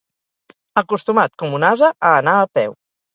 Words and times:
Acostumat 0.81 1.33
com 1.43 1.53
un 1.57 1.65
ase 1.67 1.91
a 2.09 2.15
anar 2.23 2.33
a 2.39 2.49
peu. 2.61 2.75